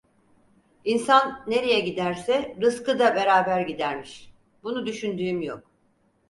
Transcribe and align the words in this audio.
İnsan 0.83 1.43
nereye 1.47 1.79
giderse 1.79 2.55
rızkı 2.61 2.99
da 2.99 3.15
beraber 3.15 3.61
gidermiş; 3.61 4.33
bunu 4.63 4.85
düşündüğüm 4.85 5.41
yok. 5.41 5.71